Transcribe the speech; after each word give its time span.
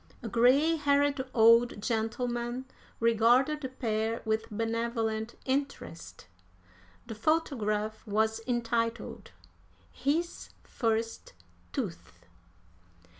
A 0.23 0.27
gray 0.27 0.77
haired 0.77 1.23
old 1.31 1.79
gentleman 1.79 2.65
regarded 2.99 3.61
the 3.61 3.69
pair 3.69 4.23
with 4.25 4.49
benevolent 4.49 5.35
interest. 5.45 6.25
The 7.05 7.13
photograph 7.13 8.07
was 8.07 8.41
entitled, 8.47 9.29
"His 9.91 10.49
First 10.63 11.33
Tooth." 11.71 12.25